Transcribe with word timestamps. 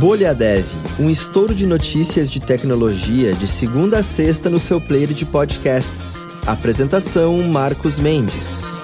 Bolha 0.00 0.34
Dev, 0.34 0.64
um 0.98 1.10
estouro 1.10 1.54
de 1.54 1.66
notícias 1.66 2.30
de 2.30 2.40
tecnologia 2.40 3.34
de 3.34 3.46
segunda 3.46 3.98
a 3.98 4.02
sexta 4.02 4.48
no 4.48 4.58
seu 4.58 4.80
player 4.80 5.12
de 5.12 5.26
podcasts. 5.26 6.26
Apresentação 6.46 7.42
Marcos 7.42 7.98
Mendes. 7.98 8.80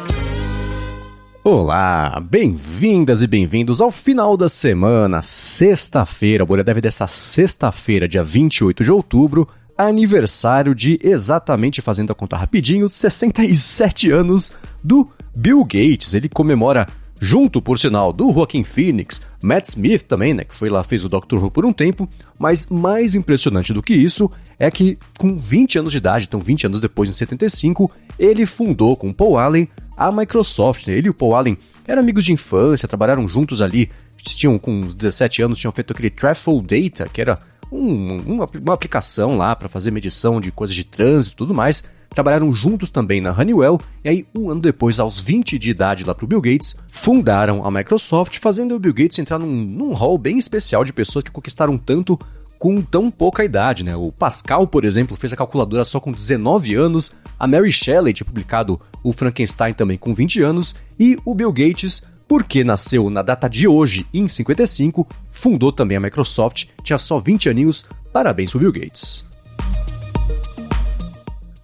Olá, 1.42 2.20
bem-vindas 2.20 3.22
e 3.22 3.26
bem-vindos 3.26 3.80
ao 3.80 3.90
final 3.90 4.36
da 4.36 4.48
semana, 4.48 5.22
sexta-feira, 5.22 6.44
Bolha 6.44 6.62
Dev 6.62 6.80
dessa 6.80 7.06
sexta-feira, 7.06 8.06
dia 8.06 8.22
28 8.22 8.84
de 8.84 8.92
outubro, 8.92 9.48
aniversário 9.78 10.74
de 10.74 10.98
exatamente, 11.02 11.80
fazendo 11.80 12.10
a 12.10 12.14
conta 12.14 12.36
rapidinho, 12.36 12.90
67 12.90 14.10
anos 14.10 14.52
do 14.82 15.08
Bill 15.36 15.62
Gates. 15.62 16.14
Ele 16.14 16.28
comemora 16.28 16.86
junto, 17.20 17.62
por 17.62 17.78
sinal, 17.78 18.12
do 18.12 18.32
Joaquin 18.32 18.64
Phoenix, 18.64 19.20
Matt 19.42 19.68
Smith 19.68 20.02
também, 20.02 20.34
né, 20.34 20.44
que 20.44 20.54
foi 20.54 20.68
lá 20.68 20.82
fez 20.82 21.04
o 21.04 21.08
Doctor 21.08 21.42
Who 21.42 21.50
por 21.50 21.64
um 21.64 21.72
tempo, 21.72 22.08
mas 22.38 22.66
mais 22.66 23.14
impressionante 23.14 23.72
do 23.72 23.82
que 23.82 23.94
isso 23.94 24.30
é 24.58 24.70
que 24.70 24.98
com 25.18 25.36
20 25.36 25.78
anos 25.78 25.92
de 25.92 25.98
idade, 25.98 26.26
então 26.26 26.40
20 26.40 26.66
anos 26.66 26.80
depois, 26.80 27.08
em 27.08 27.12
75, 27.12 27.90
ele 28.18 28.44
fundou 28.44 28.96
com 28.96 29.12
Paul 29.12 29.38
Allen 29.38 29.68
a 29.96 30.12
Microsoft. 30.12 30.86
Né? 30.86 30.94
Ele 30.94 31.08
e 31.08 31.10
o 31.10 31.14
Paul 31.14 31.34
Allen 31.34 31.58
eram 31.86 32.02
amigos 32.02 32.24
de 32.24 32.32
infância, 32.32 32.88
trabalharam 32.88 33.26
juntos 33.26 33.62
ali, 33.62 33.90
tinham 34.16 34.58
com 34.58 34.80
uns 34.80 34.94
17 34.94 35.42
anos, 35.42 35.58
tinham 35.58 35.72
feito 35.72 35.92
aquele 35.92 36.10
Travel 36.10 36.60
Data, 36.60 37.08
que 37.10 37.20
era 37.20 37.38
um, 37.70 38.16
uma, 38.18 38.46
uma 38.60 38.74
aplicação 38.74 39.36
lá 39.36 39.54
para 39.54 39.68
fazer 39.68 39.90
medição 39.90 40.40
de 40.40 40.50
coisas 40.50 40.74
de 40.74 40.84
trânsito 40.84 41.34
e 41.34 41.36
tudo 41.36 41.54
mais. 41.54 41.84
Trabalharam 42.16 42.50
juntos 42.50 42.88
também 42.88 43.20
na 43.20 43.30
Honeywell, 43.30 43.78
e 44.02 44.08
aí, 44.08 44.26
um 44.34 44.48
ano 44.48 44.62
depois, 44.62 44.98
aos 44.98 45.20
20 45.20 45.58
de 45.58 45.68
idade 45.68 46.02
lá 46.02 46.14
pro 46.14 46.26
Bill 46.26 46.40
Gates, 46.40 46.74
fundaram 46.88 47.62
a 47.62 47.70
Microsoft, 47.70 48.38
fazendo 48.38 48.74
o 48.74 48.78
Bill 48.78 48.94
Gates 48.94 49.18
entrar 49.18 49.38
num, 49.38 49.52
num 49.52 49.92
hall 49.92 50.16
bem 50.16 50.38
especial 50.38 50.82
de 50.82 50.94
pessoas 50.94 51.22
que 51.22 51.30
conquistaram 51.30 51.76
tanto 51.76 52.18
com 52.58 52.80
tão 52.80 53.10
pouca 53.10 53.44
idade, 53.44 53.84
né? 53.84 53.94
O 53.94 54.10
Pascal, 54.10 54.66
por 54.66 54.86
exemplo, 54.86 55.14
fez 55.14 55.34
a 55.34 55.36
calculadora 55.36 55.84
só 55.84 56.00
com 56.00 56.10
19 56.10 56.74
anos, 56.74 57.12
a 57.38 57.46
Mary 57.46 57.70
Shelley 57.70 58.14
tinha 58.14 58.24
publicado 58.24 58.80
o 59.04 59.12
Frankenstein 59.12 59.74
também 59.74 59.98
com 59.98 60.14
20 60.14 60.40
anos, 60.40 60.74
e 60.98 61.18
o 61.22 61.34
Bill 61.34 61.52
Gates, 61.52 62.02
porque 62.26 62.64
nasceu 62.64 63.10
na 63.10 63.20
data 63.20 63.46
de 63.46 63.68
hoje, 63.68 64.06
em 64.14 64.26
55, 64.26 65.06
fundou 65.30 65.70
também 65.70 65.98
a 65.98 66.00
Microsoft, 66.00 66.64
tinha 66.82 66.96
só 66.96 67.18
20 67.18 67.50
aninhos. 67.50 67.84
Parabéns 68.10 68.52
pro 68.52 68.60
Bill 68.60 68.72
Gates. 68.72 69.25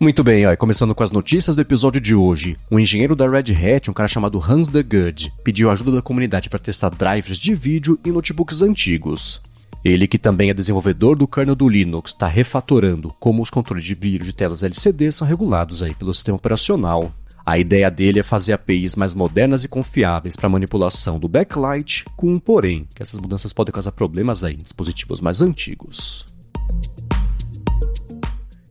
Muito 0.03 0.25
bem, 0.25 0.45
ó, 0.45 0.57
começando 0.57 0.97
com 0.97 1.05
as 1.05 1.13
notícias 1.13 1.55
do 1.55 1.63
episódio 1.63 2.01
de 2.01 2.13
hoje. 2.13 2.57
Um 2.69 2.81
engenheiro 2.81 3.15
da 3.15 3.25
Red 3.25 3.53
Hat, 3.55 3.89
um 3.89 3.95
cara 3.95 4.09
chamado 4.09 4.43
Hans 4.43 4.67
de 4.67 4.83
Good, 4.83 5.33
pediu 5.45 5.71
ajuda 5.71 5.93
da 5.93 6.03
comunidade 6.03 6.51
para 6.51 6.59
testar 6.59 6.89
drivers 6.89 7.39
de 7.39 7.55
vídeo 7.55 7.97
em 8.05 8.11
notebooks 8.11 8.63
antigos. 8.63 9.41
Ele, 9.85 10.09
que 10.09 10.19
também 10.19 10.51
é 10.51 10.55
desenvolvedor 10.55 11.17
do 11.17 11.29
kernel 11.29 11.55
do 11.55 11.69
Linux, 11.69 12.11
está 12.11 12.27
refatorando 12.27 13.15
como 13.21 13.45
os 13.45 13.49
controles 13.49 13.85
de 13.85 13.95
brilho 13.95 14.25
de 14.25 14.33
telas 14.33 14.65
LCD 14.65 15.13
são 15.13 15.25
regulados 15.25 15.85
aí 15.85 15.95
pelo 15.95 16.13
sistema 16.13 16.37
operacional. 16.37 17.13
A 17.47 17.57
ideia 17.57 17.89
dele 17.89 18.19
é 18.19 18.25
fazer 18.25 18.55
APIs 18.55 18.97
mais 18.97 19.15
modernas 19.15 19.63
e 19.63 19.69
confiáveis 19.69 20.35
para 20.35 20.49
manipulação 20.49 21.17
do 21.17 21.29
backlight, 21.29 22.05
com 22.17 22.33
um 22.33 22.41
porém, 22.41 22.89
que 22.93 23.03
essas 23.03 23.21
mudanças 23.21 23.53
podem 23.53 23.73
causar 23.73 23.93
problemas 23.93 24.43
aí 24.43 24.55
em 24.55 24.65
dispositivos 24.65 25.21
mais 25.21 25.41
antigos. 25.41 26.27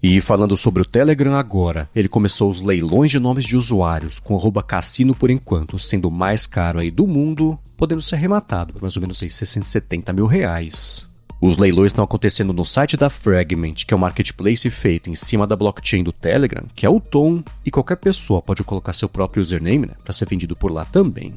E 0.04 0.20
falando 0.20 0.58
sobre 0.58 0.82
o 0.82 0.86
Telegram 0.86 1.36
agora, 1.36 1.88
ele 1.96 2.08
começou 2.08 2.50
os 2.50 2.60
leilões 2.60 3.12
de 3.12 3.20
nomes 3.20 3.46
de 3.46 3.56
usuários, 3.56 4.20
com 4.20 4.36
arroba 4.36 4.64
cassino 4.64 5.14
por 5.14 5.30
enquanto 5.30 5.78
sendo 5.78 6.08
o 6.08 6.12
mais 6.12 6.48
caro 6.48 6.80
aí 6.80 6.90
do 6.90 7.06
mundo, 7.06 7.60
podendo 7.78 8.02
ser 8.02 8.16
arrematado 8.16 8.74
por 8.74 8.82
mais 8.82 8.96
ou 8.96 9.02
menos 9.02 9.22
aí 9.22 9.30
670 9.30 10.12
mil 10.12 10.26
reais. 10.26 11.06
Os 11.40 11.60
leilões 11.60 11.90
estão 11.90 12.04
acontecendo 12.04 12.52
no 12.52 12.66
site 12.66 12.98
da 12.98 13.10
Fragment, 13.10 13.74
que 13.86 13.94
é 13.94 13.98
um 13.98 14.00
marketplace 14.00 14.70
feito 14.70 15.10
em 15.10 15.16
cima 15.16 15.46
da 15.46 15.56
blockchain 15.56 16.04
do 16.04 16.12
Telegram, 16.12 16.64
que 16.76 16.86
é 16.86 16.90
o 16.90 17.00
Tom, 17.00 17.44
e 17.64 17.70
qualquer 17.70 17.98
pessoa 17.98 18.42
pode 18.42 18.64
colocar 18.64 18.94
seu 18.94 19.10
próprio 19.10 19.42
username 19.42 19.88
né, 19.88 19.94
para 20.04 20.14
ser 20.14 20.28
vendido 20.28 20.56
por 20.56 20.72
lá 20.72 20.84
também. 20.86 21.36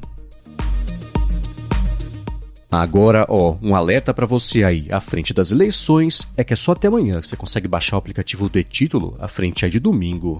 Agora, 2.81 3.25
ó, 3.29 3.55
um 3.61 3.73
alerta 3.73 4.13
para 4.13 4.25
você 4.25 4.63
aí, 4.63 4.87
à 4.91 4.99
frente 4.99 5.33
das 5.33 5.49
eleições, 5.49 6.27
é 6.35 6.43
que 6.43 6.51
é 6.51 6.57
só 6.57 6.73
até 6.73 6.89
amanhã 6.89 7.21
que 7.21 7.27
você 7.27 7.37
consegue 7.37 7.69
baixar 7.69 7.95
o 7.95 7.99
aplicativo 7.99 8.49
do 8.49 8.59
e-título, 8.59 9.15
à 9.17 9.29
frente 9.29 9.63
aí 9.63 9.71
de 9.71 9.79
domingo. 9.79 10.39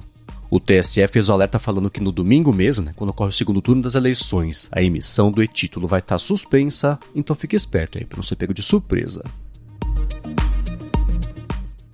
O 0.49 0.59
TSE 0.59 1.07
fez 1.07 1.29
o 1.29 1.31
alerta 1.31 1.57
falando 1.57 1.89
que 1.89 2.01
no 2.01 2.11
domingo 2.11 2.51
mesmo, 2.51 2.83
né, 2.83 2.93
quando 2.93 3.11
ocorre 3.11 3.29
o 3.29 3.33
segundo 3.33 3.61
turno 3.61 3.81
das 3.81 3.95
eleições, 3.95 4.67
a 4.69 4.81
emissão 4.81 5.31
do 5.31 5.41
e-título 5.41 5.87
vai 5.87 5.99
estar 5.99 6.15
tá 6.15 6.19
suspensa, 6.19 6.99
então 7.15 7.35
fique 7.35 7.55
esperto 7.55 7.97
aí 7.97 8.03
para 8.03 8.17
não 8.17 8.23
ser 8.23 8.35
pego 8.35 8.53
de 8.53 8.61
surpresa. 8.61 9.23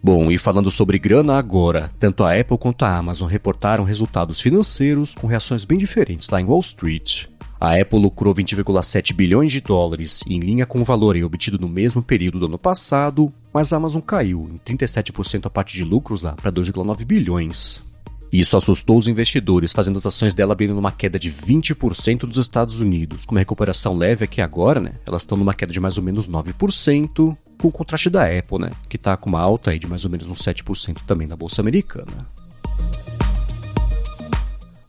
Bom, 0.04 0.32
e 0.32 0.40
falando 0.40 0.72
sobre 0.72 0.98
grana 0.98 1.38
agora, 1.38 1.92
tanto 2.00 2.24
a 2.24 2.34
Apple 2.34 2.58
quanto 2.58 2.84
a 2.84 2.98
Amazon 2.98 3.30
reportaram 3.30 3.84
resultados 3.84 4.42
financeiros 4.42 5.14
com 5.14 5.28
reações 5.28 5.66
bem 5.66 5.78
diferentes 5.78 6.30
lá 6.30 6.42
em 6.42 6.46
Wall 6.46 6.62
Street. 6.62 7.31
A 7.62 7.80
Apple 7.80 8.00
lucrou 8.00 8.34
20,7 8.34 9.14
bilhões 9.14 9.52
de 9.52 9.62
dólares, 9.62 10.24
em 10.26 10.40
linha 10.40 10.66
com 10.66 10.82
o 10.82 10.84
valor 10.84 11.16
obtido 11.18 11.60
no 11.60 11.70
mesmo 11.70 12.02
período 12.02 12.40
do 12.40 12.48
ano 12.48 12.58
passado, 12.58 13.28
mas 13.54 13.72
a 13.72 13.78
Amazon 13.78 14.02
caiu 14.02 14.50
em 14.52 14.58
37% 14.76 15.46
a 15.46 15.50
parte 15.52 15.76
de 15.76 15.84
lucros 15.84 16.24
lá 16.24 16.32
para 16.32 16.52
2,9 16.52 17.06
bilhões. 17.06 17.84
Isso 18.34 18.58
assustou 18.58 18.98
os 18.98 19.08
investidores, 19.08 19.74
fazendo 19.74 20.00
as 20.00 20.08
ações 20.08 20.34
dela 20.34 20.54
abrindo 20.54 20.74
numa 20.74 20.92
queda 20.92 21.20
de 21.20 21.32
20% 21.32 22.22
dos 22.22 22.38
Estados 22.38 22.82
Unidos. 22.82 23.28
Com 23.28 23.36
uma 23.36 23.42
recuperação 23.42 23.94
leve 23.94 24.26
aqui 24.26 24.42
agora, 24.42 24.80
né? 24.80 24.94
Elas 25.06 25.22
estão 25.22 25.38
numa 25.38 25.54
queda 25.54 25.72
de 25.72 25.80
mais 25.80 26.00
ou 26.00 26.04
menos 26.04 26.28
9%, 26.28 27.38
com 27.60 27.68
o 27.68 27.72
contraste 27.72 28.10
da 28.10 28.26
Apple, 28.26 28.58
né? 28.58 28.72
Que 28.90 28.96
está 28.96 29.16
com 29.16 29.30
uma 29.30 29.40
alta 29.40 29.70
aí 29.70 29.78
de 29.78 29.86
mais 29.86 30.04
ou 30.04 30.10
menos 30.10 30.28
uns 30.28 30.40
7% 30.40 30.98
também 31.06 31.28
na 31.28 31.36
bolsa 31.36 31.62
americana. 31.62 32.28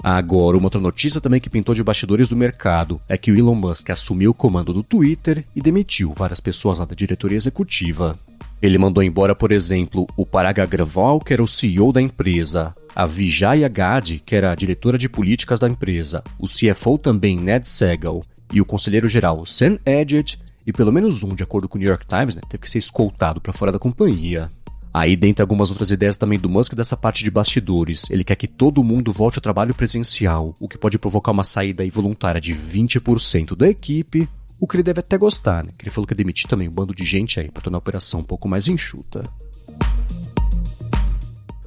Agora, 0.02 0.56
uma 0.56 0.66
outra 0.66 0.80
notícia 0.80 1.20
também 1.20 1.40
que 1.40 1.48
pintou 1.48 1.74
de 1.74 1.82
bastidores 1.82 2.28
do 2.28 2.36
mercado 2.36 3.00
é 3.08 3.16
que 3.16 3.30
o 3.30 3.38
Elon 3.38 3.54
Musk 3.54 3.88
assumiu 3.90 4.32
o 4.32 4.34
comando 4.34 4.72
do 4.72 4.82
Twitter 4.82 5.44
e 5.54 5.60
demitiu 5.60 6.12
várias 6.12 6.40
pessoas 6.40 6.80
lá 6.80 6.84
da 6.84 6.94
diretoria 6.94 7.36
executiva. 7.36 8.18
Ele 8.60 8.78
mandou 8.78 9.02
embora, 9.02 9.34
por 9.34 9.52
exemplo, 9.52 10.08
o 10.16 10.26
Parag 10.26 10.60
Agrawal, 10.60 11.20
que 11.20 11.32
era 11.32 11.42
o 11.42 11.48
CEO 11.48 11.92
da 11.92 12.02
empresa, 12.02 12.74
a 12.94 13.06
Vijaya 13.06 13.68
Gadi, 13.68 14.22
que 14.24 14.34
era 14.34 14.50
a 14.50 14.54
diretora 14.54 14.98
de 14.98 15.08
políticas 15.08 15.58
da 15.58 15.68
empresa, 15.68 16.22
o 16.38 16.46
CFO 16.46 16.98
também 16.98 17.36
Ned 17.36 17.68
Segal 17.68 18.22
e 18.52 18.60
o 18.60 18.64
conselheiro-geral 18.64 19.44
Sam 19.46 19.78
Edgett, 19.86 20.38
e 20.66 20.72
pelo 20.72 20.92
menos 20.92 21.22
um, 21.22 21.34
de 21.34 21.42
acordo 21.42 21.68
com 21.68 21.76
o 21.76 21.80
New 21.80 21.88
York 21.88 22.06
Times, 22.06 22.36
né, 22.36 22.42
teve 22.48 22.62
que 22.62 22.70
ser 22.70 22.78
escoltado 22.78 23.40
para 23.40 23.52
fora 23.52 23.72
da 23.72 23.78
companhia. 23.78 24.50
Aí, 24.94 25.16
dentre 25.16 25.42
algumas 25.42 25.70
outras 25.70 25.90
ideias 25.90 26.18
também 26.18 26.38
do 26.38 26.50
Musk 26.50 26.74
dessa 26.74 26.96
parte 26.96 27.24
de 27.24 27.30
bastidores, 27.30 28.10
ele 28.10 28.22
quer 28.22 28.36
que 28.36 28.46
todo 28.46 28.84
mundo 28.84 29.10
volte 29.10 29.38
ao 29.38 29.42
trabalho 29.42 29.74
presencial, 29.74 30.54
o 30.60 30.68
que 30.68 30.76
pode 30.76 30.98
provocar 30.98 31.32
uma 31.32 31.44
saída 31.44 31.82
voluntária 31.90 32.40
de 32.40 32.54
20% 32.54 33.56
da 33.56 33.68
equipe, 33.68 34.28
o 34.60 34.66
que 34.66 34.76
ele 34.76 34.82
deve 34.82 35.00
até 35.00 35.16
gostar, 35.16 35.64
né? 35.64 35.72
Que 35.78 35.84
ele 35.84 35.90
falou 35.90 36.06
que 36.06 36.12
ia 36.12 36.16
demitir 36.16 36.46
também 36.46 36.68
um 36.68 36.72
bando 36.72 36.94
de 36.94 37.04
gente 37.04 37.40
aí 37.40 37.50
para 37.50 37.62
tornar 37.62 37.78
a 37.78 37.80
operação 37.80 38.20
um 38.20 38.24
pouco 38.24 38.46
mais 38.46 38.68
enxuta. 38.68 39.24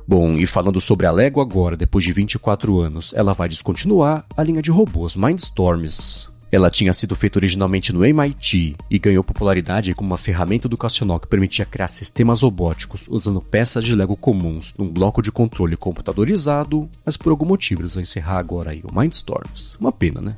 Bom, 0.07 0.37
e 0.37 0.45
falando 0.45 0.79
sobre 0.79 1.07
a 1.07 1.11
Lego 1.11 1.41
agora, 1.41 1.75
depois 1.75 2.05
de 2.05 2.13
24 2.13 2.79
anos, 2.79 3.11
ela 3.15 3.33
vai 3.33 3.49
descontinuar 3.49 4.23
a 4.37 4.43
linha 4.43 4.61
de 4.61 4.69
robôs 4.69 5.15
Mindstorms. 5.15 6.34
Ela 6.55 6.71
tinha 6.71 6.93
sido 6.93 7.17
feita 7.17 7.37
originalmente 7.37 7.91
no 7.91 8.05
MIT 8.05 8.77
e 8.89 8.97
ganhou 8.97 9.21
popularidade 9.25 9.93
como 9.93 10.11
uma 10.11 10.17
ferramenta 10.17 10.69
educacional 10.69 11.19
que 11.19 11.27
permitia 11.27 11.65
criar 11.65 11.89
sistemas 11.89 12.43
robóticos 12.43 13.09
usando 13.09 13.41
peças 13.41 13.83
de 13.83 13.93
Lego 13.93 14.15
comuns 14.15 14.73
num 14.77 14.87
bloco 14.87 15.21
de 15.21 15.33
controle 15.33 15.75
computadorizado, 15.75 16.89
mas 17.05 17.17
por 17.17 17.31
algum 17.31 17.45
motivo 17.45 17.81
eles 17.81 17.95
vão 17.95 18.01
encerrar 18.01 18.37
agora 18.37 18.71
aí 18.71 18.81
o 18.85 18.97
Mindstorms. 18.97 19.75
Uma 19.77 19.91
pena, 19.91 20.21
né? 20.21 20.37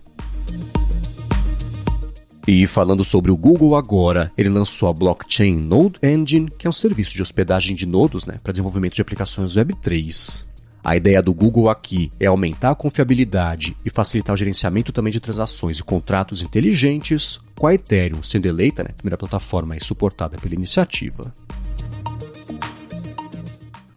E 2.47 2.65
falando 2.65 3.03
sobre 3.03 3.29
o 3.29 3.37
Google 3.37 3.75
agora, 3.75 4.31
ele 4.35 4.49
lançou 4.49 4.89
a 4.89 4.93
blockchain 4.93 5.55
Node 5.55 5.99
Engine, 6.01 6.49
que 6.49 6.65
é 6.65 6.69
um 6.69 6.73
serviço 6.73 7.13
de 7.13 7.21
hospedagem 7.21 7.75
de 7.75 7.85
nodos 7.85 8.25
né, 8.25 8.39
para 8.41 8.53
desenvolvimento 8.53 8.95
de 8.95 9.03
aplicações 9.03 9.55
Web3. 9.55 10.46
A 10.87 10.95
ideia 10.95 11.21
do 11.21 11.33
Google 11.33 11.69
aqui 11.69 12.09
é 12.17 12.27
aumentar 12.27 12.71
a 12.71 12.75
confiabilidade 12.75 13.75
e 13.83 13.89
facilitar 13.89 14.33
o 14.33 14.37
gerenciamento 14.37 14.93
também 14.93 15.11
de 15.11 15.19
transações 15.19 15.79
e 15.79 15.83
contratos 15.83 16.41
inteligentes, 16.41 17.41
com 17.57 17.67
a 17.67 17.73
Ethereum 17.73 18.23
sendo 18.23 18.45
eleita 18.45 18.83
né, 18.83 18.91
a 18.91 18.93
primeira 18.93 19.17
plataforma 19.17 19.75
suportada 19.81 20.37
pela 20.37 20.55
iniciativa. 20.55 21.35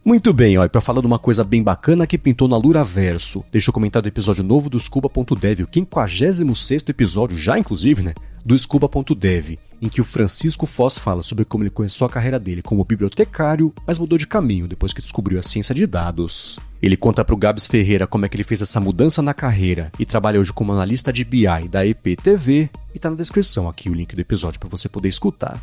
Muito 0.05 0.33
bem, 0.33 0.59
ó, 0.59 0.65
e 0.65 0.69
para 0.69 0.81
falar 0.81 1.01
de 1.01 1.07
uma 1.07 1.21
coisa 1.21 1.45
bem 1.45 1.63
bacana 1.63 2.09
que 2.09 2.19
pintou 2.19 2.49
na 2.49 2.57
Luraverso, 2.57 3.45
deixa 3.53 3.71
eu 3.71 3.73
comentar 3.73 4.03
do 4.03 4.09
episódio 4.09 4.43
novo 4.43 4.69
do 4.69 4.81
Scuba.dev, 4.81 5.61
o 5.61 5.69
56 5.73 6.89
episódio, 6.89 7.39
já 7.39 7.57
inclusive, 7.57 8.03
né, 8.03 8.15
do 8.45 8.59
Scuba.dev, 8.59 9.57
em 9.81 9.89
que 9.89 10.01
o 10.01 10.05
Francisco 10.05 10.67
Foz 10.67 10.99
fala 10.99 11.23
sobre 11.23 11.45
como 11.45 11.63
ele 11.63 11.71
começou 11.71 12.05
a 12.05 12.11
carreira 12.11 12.41
dele 12.41 12.63
como 12.63 12.85
bibliotecário, 12.85 13.73
mas 13.87 13.97
mudou 13.97 14.19
de 14.19 14.27
caminho 14.27 14.67
depois 14.67 14.93
que 14.93 15.01
descobriu 15.01 15.39
a 15.39 15.43
ciência 15.45 15.73
de 15.73 15.87
dados. 15.87 16.59
Ele 16.83 16.97
conta 16.97 17.23
para 17.23 17.35
o 17.35 17.39
Gabs 17.39 17.67
Ferreira 17.67 18.07
como 18.07 18.25
é 18.25 18.29
que 18.29 18.37
ele 18.37 18.45
fez 18.45 18.63
essa 18.63 18.81
mudança 18.81 19.21
na 19.21 19.35
carreira 19.35 19.93
e 19.99 20.07
trabalha 20.07 20.41
hoje 20.41 20.53
como 20.53 20.73
analista 20.73 21.13
de 21.13 21.25
BI 21.25 21.69
da 21.71 21.87
EPTV 21.87 22.71
e 22.95 22.99
tá 22.99 23.11
na 23.11 23.17
descrição 23.17 23.69
aqui 23.69 23.91
o 23.91 23.95
link 23.95 24.15
do 24.15 24.21
episódio 24.21 24.59
para 24.59 24.69
você 24.69 24.89
poder 24.89 25.09
escutar. 25.09 25.61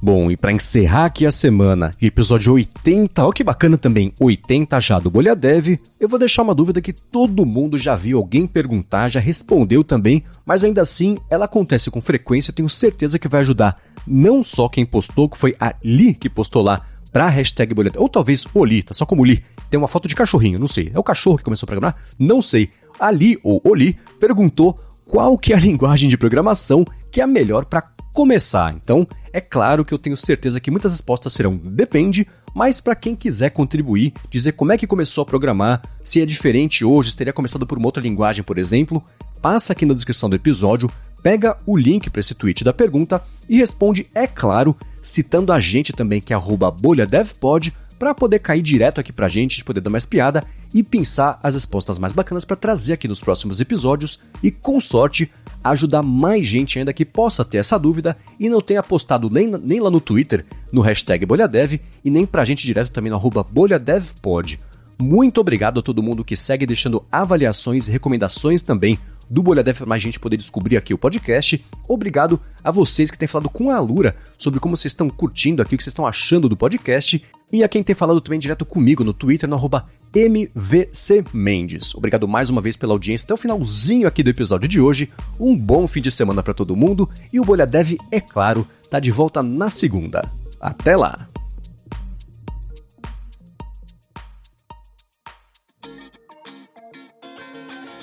Bom, 0.00 0.30
e 0.30 0.36
para 0.36 0.52
encerrar 0.52 1.06
aqui 1.06 1.26
a 1.26 1.30
semana, 1.30 1.92
episódio 2.00 2.54
80, 2.54 3.26
ó 3.26 3.32
que 3.32 3.42
bacana 3.42 3.76
também, 3.76 4.12
80 4.18 4.80
já 4.80 4.98
do 4.98 5.10
Bolha 5.10 5.34
Dev, 5.34 5.76
eu 5.98 6.08
vou 6.08 6.20
deixar 6.20 6.42
uma 6.42 6.54
dúvida 6.54 6.80
que 6.80 6.92
todo 6.92 7.44
mundo 7.44 7.76
já 7.76 7.96
viu 7.96 8.16
alguém 8.16 8.46
perguntar, 8.46 9.08
já 9.08 9.18
respondeu 9.18 9.82
também, 9.82 10.22
mas 10.46 10.62
ainda 10.62 10.82
assim 10.82 11.18
ela 11.28 11.46
acontece 11.46 11.90
com 11.90 12.00
frequência, 12.00 12.52
tenho 12.52 12.68
certeza 12.68 13.18
que 13.18 13.26
vai 13.28 13.40
ajudar 13.40 13.82
não 14.06 14.42
só 14.42 14.68
quem 14.68 14.86
postou, 14.86 15.28
que 15.28 15.36
foi 15.36 15.54
a 15.58 15.74
que 16.18 16.30
postou 16.30 16.62
lá 16.62 16.86
pra 17.08 17.28
hashtag 17.28 17.74
Dev, 17.74 17.96
ou 17.96 18.08
talvez 18.08 18.46
o 18.52 18.64
Li, 18.64 18.82
tá 18.82 18.94
só 18.94 19.06
como 19.06 19.24
Li, 19.24 19.42
tem 19.70 19.78
uma 19.78 19.88
foto 19.88 20.08
de 20.08 20.14
cachorrinho, 20.14 20.58
não 20.58 20.66
sei, 20.66 20.90
é 20.94 20.98
o 20.98 21.02
cachorro 21.02 21.38
que 21.38 21.44
começou 21.44 21.66
a 21.66 21.68
programar? 21.68 21.96
Não 22.18 22.40
sei. 22.40 22.68
A 22.98 23.10
Li, 23.10 23.38
ou 23.42 23.60
Oli, 23.64 23.98
perguntou 24.18 24.78
qual 25.06 25.38
que 25.38 25.52
é 25.52 25.56
a 25.56 25.60
linguagem 25.60 26.08
de 26.08 26.18
programação 26.18 26.84
que 27.10 27.20
é 27.20 27.24
a 27.24 27.26
melhor 27.26 27.64
para 27.64 27.82
começar. 28.12 28.74
Então, 28.74 29.06
é 29.32 29.40
claro 29.40 29.84
que 29.84 29.94
eu 29.94 29.98
tenho 29.98 30.16
certeza 30.16 30.60
que 30.60 30.70
muitas 30.70 30.92
respostas 30.92 31.32
serão 31.32 31.56
depende, 31.56 32.26
mas 32.54 32.80
para 32.80 32.96
quem 32.96 33.14
quiser 33.14 33.50
contribuir, 33.50 34.12
dizer 34.28 34.52
como 34.52 34.72
é 34.72 34.78
que 34.78 34.86
começou 34.86 35.22
a 35.22 35.26
programar, 35.26 35.82
se 36.02 36.20
é 36.20 36.26
diferente 36.26 36.84
hoje, 36.84 37.10
se 37.10 37.16
teria 37.16 37.32
começado 37.32 37.66
por 37.66 37.78
uma 37.78 37.86
outra 37.86 38.02
linguagem, 38.02 38.42
por 38.42 38.58
exemplo, 38.58 39.02
passa 39.40 39.72
aqui 39.72 39.86
na 39.86 39.94
descrição 39.94 40.28
do 40.28 40.36
episódio, 40.36 40.90
pega 41.22 41.56
o 41.66 41.76
link 41.76 42.10
para 42.10 42.20
esse 42.20 42.34
tweet 42.34 42.64
da 42.64 42.72
pergunta 42.72 43.22
e 43.48 43.58
responde, 43.58 44.06
é 44.14 44.26
claro, 44.26 44.76
citando 45.00 45.52
a 45.52 45.60
gente 45.60 45.92
também 45.92 46.20
que 46.20 46.34
é 46.34 46.38
bolhadevpod, 46.80 47.72
para 47.98 48.14
poder 48.14 48.38
cair 48.38 48.62
direto 48.62 49.00
aqui 49.00 49.12
pra 49.12 49.28
gente, 49.28 49.64
poder 49.64 49.80
dar 49.80 49.90
mais 49.90 50.06
piada 50.06 50.44
e 50.72 50.82
pensar 50.82 51.38
as 51.42 51.54
respostas 51.54 51.98
mais 51.98 52.12
bacanas 52.12 52.44
para 52.44 52.56
trazer 52.56 52.92
aqui 52.92 53.08
nos 53.08 53.20
próximos 53.20 53.60
episódios 53.60 54.20
e, 54.42 54.50
com 54.50 54.78
sorte, 54.78 55.30
ajudar 55.64 56.02
mais 56.02 56.46
gente 56.46 56.78
ainda 56.78 56.92
que 56.92 57.04
possa 57.04 57.44
ter 57.44 57.58
essa 57.58 57.78
dúvida 57.78 58.16
e 58.38 58.48
não 58.48 58.60
tenha 58.60 58.82
postado 58.82 59.28
nem, 59.28 59.48
nem 59.48 59.80
lá 59.80 59.90
no 59.90 60.00
Twitter, 60.00 60.46
no 60.70 60.80
hashtag 60.80 61.26
BolhaDev, 61.26 61.80
e 62.04 62.10
nem 62.10 62.24
pra 62.24 62.44
gente 62.44 62.64
direto 62.64 62.92
também 62.92 63.10
no 63.10 63.16
arroba 63.16 63.42
BolhaDevPod. 63.42 64.60
Muito 65.00 65.40
obrigado 65.40 65.80
a 65.80 65.82
todo 65.82 66.02
mundo 66.02 66.24
que 66.24 66.36
segue 66.36 66.66
deixando 66.66 67.04
avaliações 67.10 67.88
e 67.88 67.90
recomendações 67.90 68.62
também 68.62 68.98
do 69.30 69.42
Bolha 69.42 69.62
Dev 69.62 69.76
para 69.76 69.86
mais 69.86 70.02
gente 70.02 70.18
poder 70.18 70.36
descobrir 70.36 70.76
aqui 70.76 70.94
o 70.94 70.98
podcast. 70.98 71.64
Obrigado 71.86 72.40
a 72.62 72.70
vocês 72.70 73.10
que 73.10 73.18
têm 73.18 73.28
falado 73.28 73.48
com 73.48 73.70
a 73.70 73.78
Lura 73.80 74.16
sobre 74.36 74.60
como 74.60 74.76
vocês 74.76 74.92
estão 74.92 75.08
curtindo 75.08 75.62
aqui, 75.62 75.74
o 75.74 75.78
que 75.78 75.84
vocês 75.84 75.92
estão 75.92 76.06
achando 76.06 76.48
do 76.48 76.56
podcast. 76.56 77.24
E 77.50 77.64
a 77.64 77.68
quem 77.68 77.82
tem 77.82 77.94
falado 77.94 78.20
também 78.20 78.38
direto 78.38 78.66
comigo 78.66 79.02
no 79.02 79.12
Twitter, 79.12 79.48
no 79.48 79.56
arroba 79.56 79.84
MVCMendes. 80.14 81.94
Obrigado 81.94 82.28
mais 82.28 82.50
uma 82.50 82.60
vez 82.60 82.76
pela 82.76 82.92
audiência 82.92 83.24
até 83.24 83.34
o 83.34 83.38
finalzinho 83.38 84.06
aqui 84.06 84.22
do 84.22 84.30
episódio 84.30 84.68
de 84.68 84.80
hoje. 84.80 85.10
Um 85.40 85.56
bom 85.56 85.86
fim 85.86 86.02
de 86.02 86.10
semana 86.10 86.42
para 86.42 86.52
todo 86.52 86.76
mundo. 86.76 87.08
E 87.32 87.40
o 87.40 87.44
Bolha 87.44 87.66
Dev, 87.66 87.94
é 88.10 88.20
claro, 88.20 88.66
tá 88.90 89.00
de 89.00 89.10
volta 89.10 89.42
na 89.42 89.70
segunda. 89.70 90.30
Até 90.60 90.96
lá! 90.96 91.37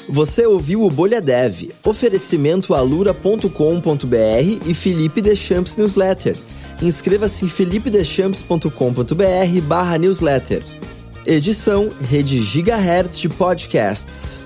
Você 0.07 0.45
ouviu 0.45 0.83
o 0.83 0.91
Bolha 0.91 1.19
Dev, 1.19 1.71
oferecimento 1.83 2.75
alura.com.br 2.75 3.49
e 4.65 4.73
Felipe 4.73 5.21
Deschamps 5.21 5.75
Newsletter. 5.77 6.37
Inscreva-se 6.81 7.45
em 7.45 7.49
felipedeschamps.com.br 7.49 9.61
barra 9.67 9.97
newsletter. 9.97 10.63
Edição 11.25 11.89
Rede 11.99 12.43
Gigahertz 12.43 13.17
de 13.17 13.27
Podcasts. 13.27 14.44